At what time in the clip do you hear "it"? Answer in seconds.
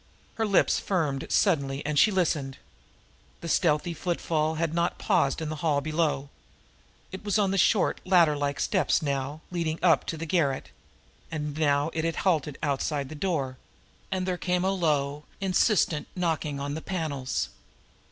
7.11-7.23, 11.93-12.03